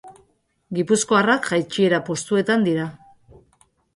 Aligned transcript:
Gipuzkoarrak 0.77 1.49
jaitsiera 1.51 2.01
postuetan 2.09 2.65
dira. 2.69 2.87